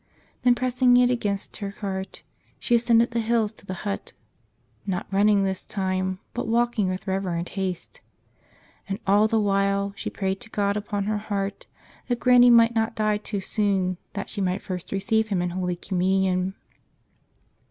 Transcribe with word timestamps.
Then 0.41 0.55
pressing 0.55 0.97
it 0.97 1.11
against 1.11 1.57
her 1.57 1.69
heart 1.69 2.23
she 2.57 2.73
ascended 2.73 3.11
the 3.11 3.19
hills 3.19 3.51
to 3.53 3.67
the 3.67 3.75
hut— 3.85 4.13
not 4.87 5.05
running 5.13 5.43
this 5.43 5.63
time, 5.63 6.17
but 6.33 6.47
walking 6.47 6.89
with 6.89 7.05
reverent 7.05 7.49
haste. 7.49 8.01
And 8.89 8.97
all 9.05 9.27
the 9.27 9.39
while 9.39 9.93
she 9.95 10.09
prayed 10.09 10.39
to 10.39 10.49
God 10.49 10.75
upon 10.75 11.03
her 11.03 11.19
heart 11.19 11.67
that 12.07 12.19
Granny 12.19 12.49
might 12.49 12.73
not 12.73 12.95
die 12.95 13.17
too 13.17 13.41
soon, 13.41 13.97
that 14.13 14.27
she 14.27 14.41
might 14.41 14.63
first 14.63 14.91
receive 14.91 15.27
Him 15.27 15.39
in 15.39 15.51
Holy 15.51 15.75
Communion. 15.75 16.55